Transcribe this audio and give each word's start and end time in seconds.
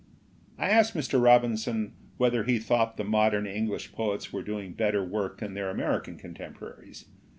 I 0.57 0.71
asked 0.71 0.95
Mr. 0.95 1.21
Robinson 1.21 1.93
whether 2.17 2.43
he 2.43 2.57
thought 2.57 2.97
the 2.97 3.03
modern 3.03 3.45
English 3.45 3.91
poets 3.91 4.33
were 4.33 4.41
doing 4.41 4.73
better 4.73 5.03
work 5.05 5.41
than 5.41 5.53
their 5.53 5.69
American 5.69 6.17
contemporaries. 6.17 7.05